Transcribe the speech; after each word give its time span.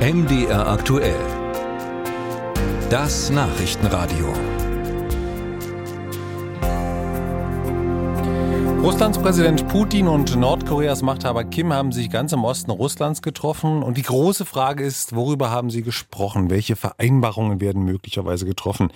MDR 0.00 0.66
aktuell. 0.66 1.14
Das 2.88 3.28
Nachrichtenradio. 3.28 4.32
Russlands 8.82 9.18
Präsident 9.18 9.68
Putin 9.68 10.08
und 10.08 10.34
Nordkoreas 10.36 11.02
Machthaber 11.02 11.44
Kim 11.44 11.70
haben 11.74 11.92
sich 11.92 12.08
ganz 12.08 12.32
im 12.32 12.44
Osten 12.44 12.70
Russlands 12.70 13.20
getroffen. 13.20 13.82
Und 13.82 13.98
die 13.98 14.02
große 14.02 14.46
Frage 14.46 14.84
ist, 14.84 15.14
worüber 15.14 15.50
haben 15.50 15.68
sie 15.68 15.82
gesprochen? 15.82 16.48
Welche 16.48 16.76
Vereinbarungen 16.76 17.60
werden 17.60 17.84
möglicherweise 17.84 18.46
getroffen? 18.46 18.90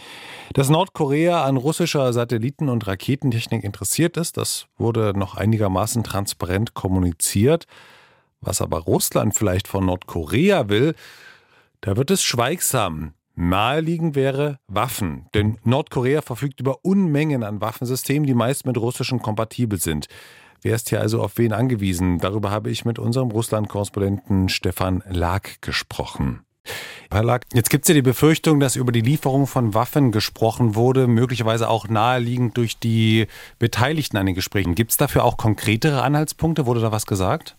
Dass 0.55 0.71
Nordkorea 0.71 1.45
an 1.45 1.59
russischer 1.59 2.15
Satelliten- 2.15 2.71
und 2.71 2.87
Raketentechnik 2.87 3.63
interessiert 3.63 4.17
ist, 4.17 4.39
das 4.39 4.69
wurde 4.79 5.13
noch 5.15 5.35
einigermaßen 5.35 6.03
transparent 6.03 6.73
kommuniziert. 6.73 7.67
Was 8.45 8.61
aber 8.61 8.81
Russland 8.81 9.35
vielleicht 9.35 9.69
von 9.69 9.87
Nordkorea 9.87 10.69
will, 10.69 10.95
da 11.81 11.97
wird 11.97 12.11
es 12.11 12.23
schweigsam. 12.23 13.15
Naheliegend 13.37 14.15
wäre 14.15 14.61
Waffen, 14.69 15.27
denn 15.35 15.59
Nordkorea 15.65 16.23
verfügt 16.23 16.61
über 16.61 16.85
Unmengen 16.85 17.43
an 17.43 17.61
Waffensystemen, 17.61 18.27
die 18.27 18.35
meist 18.35 18.65
mit 18.65 18.79
russischen 18.79 19.21
kompatibel 19.21 19.81
sind. 19.81 20.07
Wer 20.63 20.77
ist 20.77 20.89
hier 20.89 21.01
also 21.01 21.21
auf 21.21 21.37
wen 21.37 21.53
angewiesen? 21.53 22.19
Darüber 22.19 22.51
habe 22.51 22.71
ich 22.71 22.85
mit 22.85 22.99
unserem 22.99 23.31
Russland-Korrespondenten 23.31 24.49
Stefan 24.49 25.03
Lag 25.09 25.61
gesprochen. 25.61 26.41
Herr 27.11 27.23
Lag, 27.23 27.43
jetzt 27.53 27.71
gibt 27.71 27.85
es 27.85 27.89
ja 27.89 27.95
die 27.95 28.03
Befürchtung, 28.03 28.61
dass 28.61 28.77
über 28.77 28.91
die 28.91 29.03
Lieferung 29.03 29.47
von 29.47 29.75
Waffen 29.75 30.11
gesprochen 30.13 30.75
wurde, 30.75 31.07
möglicherweise 31.07 31.69
auch 31.69 31.89
naheliegend 31.89 32.57
durch 32.57 32.79
die 32.79 33.27
Beteiligten 33.59 34.17
an 34.17 34.27
den 34.27 34.35
Gesprächen. 34.35 34.75
Gibt 34.75 34.93
es 34.93 34.97
dafür 34.97 35.25
auch 35.25 35.37
konkretere 35.37 36.03
Anhaltspunkte? 36.03 36.67
Wurde 36.67 36.81
da 36.81 36.93
was 36.93 37.05
gesagt? 37.05 37.57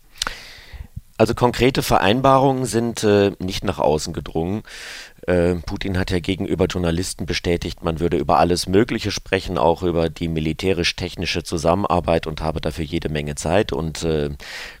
Also 1.18 1.34
konkrete 1.34 1.82
Vereinbarungen 1.82 2.66
sind 2.66 3.02
äh, 3.02 3.32
nicht 3.38 3.64
nach 3.64 3.78
außen 3.78 4.12
gedrungen. 4.12 4.62
Äh, 5.26 5.56
Putin 5.56 5.98
hat 5.98 6.12
ja 6.12 6.20
gegenüber 6.20 6.66
Journalisten 6.66 7.26
bestätigt, 7.26 7.82
man 7.82 7.98
würde 7.98 8.16
über 8.16 8.38
alles 8.38 8.68
Mögliche 8.68 9.10
sprechen, 9.10 9.58
auch 9.58 9.82
über 9.82 10.08
die 10.08 10.28
militärisch-technische 10.28 11.42
Zusammenarbeit 11.42 12.28
und 12.28 12.40
habe 12.40 12.60
dafür 12.60 12.84
jede 12.84 13.08
Menge 13.08 13.34
Zeit. 13.34 13.72
Und 13.72 14.04
äh, 14.04 14.30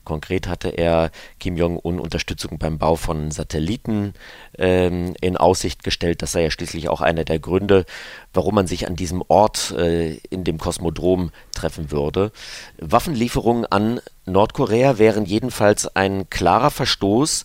konkret 0.04 0.46
hatte 0.46 0.68
er 0.68 1.10
Kim 1.40 1.56
Jong-un 1.56 1.98
Unterstützung 1.98 2.58
beim 2.58 2.78
Bau 2.78 2.94
von 2.94 3.32
Satelliten 3.32 4.14
ähm, 4.56 5.14
in 5.20 5.36
Aussicht 5.36 5.82
gestellt. 5.82 6.22
Das 6.22 6.32
sei 6.32 6.44
ja 6.44 6.50
schließlich 6.50 6.88
auch 6.88 7.00
einer 7.00 7.24
der 7.24 7.40
Gründe, 7.40 7.84
warum 8.32 8.54
man 8.54 8.68
sich 8.68 8.86
an 8.86 8.94
diesem 8.94 9.24
Ort 9.26 9.72
äh, 9.72 10.14
in 10.30 10.44
dem 10.44 10.58
Kosmodrom 10.58 11.32
treffen 11.52 11.90
würde. 11.90 12.30
Waffenlieferungen 12.78 13.66
an 13.66 14.00
Nordkorea 14.26 14.98
wären 14.98 15.24
jedenfalls 15.24 15.94
ein 15.96 16.30
klarer 16.30 16.70
Verstoß 16.70 17.44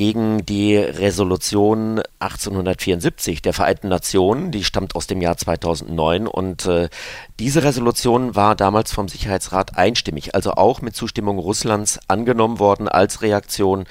gegen 0.00 0.46
die 0.46 0.78
Resolution 0.78 2.00
1874 2.20 3.42
der 3.42 3.52
Vereinten 3.52 3.88
Nationen, 3.88 4.50
die 4.50 4.64
stammt 4.64 4.96
aus 4.96 5.06
dem 5.06 5.20
Jahr 5.20 5.36
2009 5.36 6.26
und 6.26 6.64
äh, 6.64 6.88
diese 7.38 7.64
Resolution 7.64 8.34
war 8.34 8.56
damals 8.56 8.94
vom 8.94 9.08
Sicherheitsrat 9.10 9.76
einstimmig, 9.76 10.34
also 10.34 10.52
auch 10.52 10.80
mit 10.80 10.96
Zustimmung 10.96 11.38
Russlands 11.38 12.00
angenommen 12.08 12.58
worden 12.60 12.88
als 12.88 13.20
Reaktion 13.20 13.84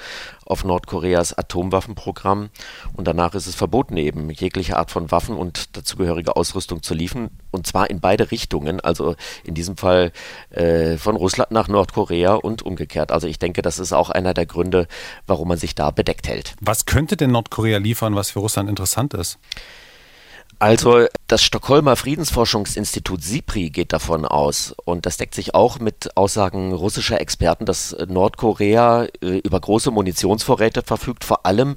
auf 0.50 0.64
Nordkoreas 0.64 1.36
Atomwaffenprogramm. 1.36 2.50
Und 2.94 3.06
danach 3.06 3.34
ist 3.34 3.46
es 3.46 3.54
verboten, 3.54 3.96
eben 3.96 4.30
jegliche 4.30 4.76
Art 4.76 4.90
von 4.90 5.10
Waffen 5.10 5.36
und 5.36 5.76
dazugehörige 5.76 6.36
Ausrüstung 6.36 6.82
zu 6.82 6.94
liefern. 6.94 7.30
Und 7.50 7.66
zwar 7.66 7.90
in 7.90 8.00
beide 8.00 8.30
Richtungen. 8.30 8.80
Also 8.80 9.16
in 9.44 9.54
diesem 9.54 9.76
Fall 9.76 10.12
äh, 10.50 10.96
von 10.96 11.16
Russland 11.16 11.50
nach 11.50 11.68
Nordkorea 11.68 12.34
und 12.34 12.62
umgekehrt. 12.62 13.12
Also 13.12 13.26
ich 13.26 13.38
denke, 13.38 13.62
das 13.62 13.78
ist 13.78 13.92
auch 13.92 14.10
einer 14.10 14.34
der 14.34 14.46
Gründe, 14.46 14.86
warum 15.26 15.48
man 15.48 15.58
sich 15.58 15.74
da 15.74 15.90
bedeckt 15.90 16.28
hält. 16.28 16.54
Was 16.60 16.86
könnte 16.86 17.16
denn 17.16 17.30
Nordkorea 17.30 17.78
liefern, 17.78 18.14
was 18.14 18.30
für 18.30 18.40
Russland 18.40 18.68
interessant 18.68 19.14
ist? 19.14 19.38
Also 20.60 21.06
das 21.26 21.42
Stockholmer 21.42 21.96
Friedensforschungsinstitut 21.96 23.22
SIPRI 23.22 23.70
geht 23.70 23.94
davon 23.94 24.26
aus, 24.26 24.74
und 24.84 25.06
das 25.06 25.16
deckt 25.16 25.34
sich 25.34 25.54
auch 25.54 25.78
mit 25.78 26.14
Aussagen 26.18 26.74
russischer 26.74 27.18
Experten, 27.18 27.64
dass 27.64 27.96
Nordkorea 28.06 29.06
äh, 29.22 29.38
über 29.38 29.58
große 29.58 29.90
Munitionsvorräte 29.90 30.82
verfügt, 30.82 31.24
vor 31.24 31.46
allem 31.46 31.76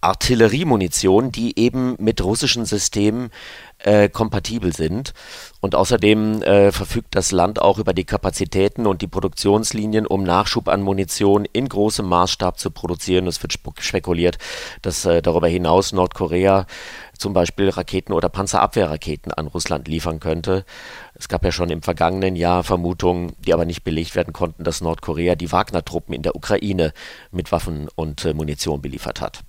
Artilleriemunition, 0.00 1.30
die 1.30 1.58
eben 1.58 1.94
mit 1.98 2.22
russischen 2.22 2.66
Systemen 2.66 3.30
äh, 3.78 4.08
kompatibel 4.08 4.72
sind. 4.74 5.14
Und 5.60 5.74
außerdem 5.74 6.42
äh, 6.42 6.72
verfügt 6.72 7.14
das 7.14 7.32
Land 7.32 7.62
auch 7.62 7.78
über 7.78 7.94
die 7.94 8.04
Kapazitäten 8.04 8.86
und 8.86 9.00
die 9.00 9.06
Produktionslinien, 9.06 10.06
um 10.06 10.22
Nachschub 10.22 10.68
an 10.68 10.82
Munition 10.82 11.46
in 11.52 11.68
großem 11.68 12.06
Maßstab 12.06 12.58
zu 12.58 12.70
produzieren. 12.70 13.26
Es 13.26 13.42
wird 13.42 13.54
spekuliert, 13.78 14.38
dass 14.82 15.06
äh, 15.06 15.22
darüber 15.22 15.48
hinaus 15.48 15.92
Nordkorea 15.92 16.66
zum 17.18 17.32
Beispiel 17.32 17.68
Raketen 17.68 18.12
oder 18.12 18.28
Panzerabwehrraketen 18.28 19.32
an 19.32 19.46
Russland 19.46 19.88
liefern 19.88 20.20
könnte. 20.20 20.64
Es 21.14 21.28
gab 21.28 21.44
ja 21.44 21.52
schon 21.52 21.70
im 21.70 21.82
vergangenen 21.82 22.36
Jahr 22.36 22.64
Vermutungen, 22.64 23.32
die 23.38 23.54
aber 23.54 23.64
nicht 23.64 23.84
belegt 23.84 24.14
werden 24.14 24.32
konnten, 24.32 24.64
dass 24.64 24.80
Nordkorea 24.80 25.34
die 25.34 25.52
Wagner-Truppen 25.52 26.14
in 26.14 26.22
der 26.22 26.36
Ukraine 26.36 26.92
mit 27.30 27.52
Waffen 27.52 27.88
und 27.94 28.24
äh, 28.24 28.34
Munition 28.34 28.82
beliefert 28.82 29.20
hat. 29.20 29.40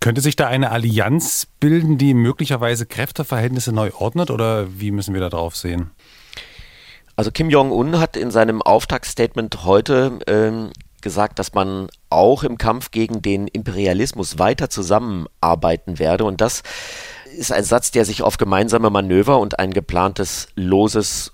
Könnte 0.00 0.20
sich 0.20 0.36
da 0.36 0.46
eine 0.46 0.70
Allianz 0.70 1.48
bilden, 1.58 1.98
die 1.98 2.14
möglicherweise 2.14 2.86
Kräfteverhältnisse 2.86 3.72
neu 3.72 3.90
ordnet 3.94 4.30
oder 4.30 4.80
wie 4.80 4.92
müssen 4.92 5.12
wir 5.12 5.20
da 5.20 5.28
drauf 5.28 5.56
sehen? 5.56 5.90
Also 7.16 7.32
Kim 7.32 7.50
Jong-un 7.50 7.98
hat 7.98 8.16
in 8.16 8.30
seinem 8.30 8.62
Auftaktstatement 8.62 9.64
heute 9.64 10.20
ähm, 10.28 10.70
gesagt, 11.02 11.38
dass 11.38 11.54
man 11.54 11.88
auch 12.10 12.42
im 12.42 12.58
Kampf 12.58 12.90
gegen 12.90 13.22
den 13.22 13.48
Imperialismus 13.48 14.38
weiter 14.38 14.70
zusammenarbeiten 14.70 15.98
werde. 15.98 16.24
Und 16.24 16.40
das 16.40 16.62
ist 17.36 17.52
ein 17.52 17.64
Satz, 17.64 17.90
der 17.90 18.04
sich 18.04 18.22
auf 18.22 18.36
gemeinsame 18.36 18.90
Manöver 18.90 19.38
und 19.38 19.58
ein 19.58 19.72
geplantes 19.72 20.48
loses 20.54 21.32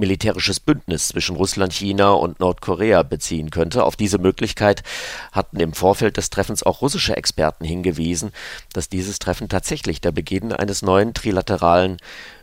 militärisches 0.00 0.58
Bündnis 0.58 1.08
zwischen 1.08 1.36
Russland, 1.36 1.72
China 1.72 2.10
und 2.10 2.40
Nordkorea 2.40 3.04
beziehen 3.04 3.50
könnte. 3.50 3.84
Auf 3.84 3.94
diese 3.94 4.18
Möglichkeit 4.18 4.82
hatten 5.30 5.60
im 5.60 5.72
Vorfeld 5.72 6.16
des 6.16 6.30
Treffens 6.30 6.64
auch 6.64 6.82
russische 6.82 7.16
Experten 7.16 7.64
hingewiesen, 7.64 8.32
dass 8.72 8.88
dieses 8.88 9.20
Treffen 9.20 9.48
tatsächlich 9.48 10.00
der 10.00 10.10
Beginn 10.10 10.52
eines 10.52 10.82
neuen 10.82 11.14
trilateralen 11.14 11.98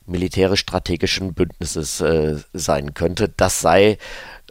militärisch-strategischen 0.06 1.34
Bündnisses 1.34 2.00
äh, 2.00 2.38
sein 2.53 2.94
könnte. 2.94 3.29
Das 3.35 3.59
sei 3.59 3.97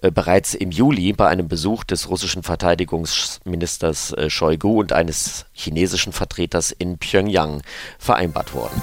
äh, 0.02 0.10
bereits 0.10 0.54
im 0.54 0.70
Juli 0.70 1.12
bei 1.12 1.28
einem 1.28 1.48
Besuch 1.48 1.84
des 1.84 2.08
russischen 2.10 2.42
Verteidigungsministers 2.42 4.12
äh, 4.12 4.28
Shoigu 4.28 4.78
und 4.78 4.92
eines 4.92 5.46
chinesischen 5.52 6.12
Vertreters 6.12 6.72
in 6.72 6.98
Pyongyang 6.98 7.62
vereinbart 7.98 8.52
worden. 8.52 8.82